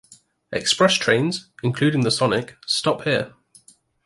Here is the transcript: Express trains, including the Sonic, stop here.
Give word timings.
Express 0.51 0.95
trains, 0.95 1.51
including 1.61 2.01
the 2.01 2.09
Sonic, 2.09 2.57
stop 2.65 3.03
here. 3.03 3.35